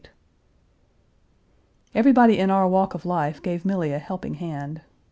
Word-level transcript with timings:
Page 0.03 0.09
401 1.93 1.99
Everybody 1.99 2.39
in 2.39 2.49
our 2.49 2.67
walk 2.67 2.95
of 2.95 3.05
life 3.05 3.39
gave 3.39 3.63
Milly 3.65 3.93
a 3.93 3.99
helping 3.99 4.33
hand. 4.33 4.81